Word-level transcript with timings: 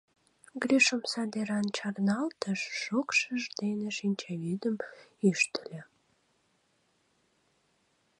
Гриш 0.61 0.87
омса 0.95 1.23
деран 1.33 1.65
чарналтыш, 1.75 2.59
шокшыж 2.81 3.43
дене 3.61 3.89
шинчавӱдым 3.97 4.75
ӱштыльӧ. 5.29 5.81